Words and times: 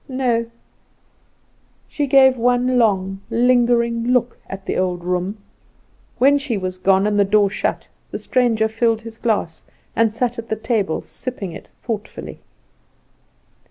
"No." 0.09 0.47
She 1.87 2.07
gave 2.07 2.35
one 2.35 2.79
long, 2.79 3.21
lingering 3.29 4.07
look 4.07 4.39
at 4.49 4.65
the 4.65 4.75
old 4.75 5.03
room. 5.03 5.37
When 6.17 6.39
she 6.39 6.57
was 6.57 6.79
gone, 6.79 7.05
and 7.05 7.19
the 7.19 7.23
door 7.23 7.51
shut, 7.51 7.87
the 8.09 8.17
stranger 8.17 8.67
filled 8.67 9.01
his 9.01 9.19
glass, 9.19 9.63
and 9.95 10.11
sat 10.11 10.39
at 10.39 10.49
the 10.49 10.55
table 10.55 11.03
sipping 11.03 11.51
it 11.51 11.67
thoughtfully. 11.83 12.39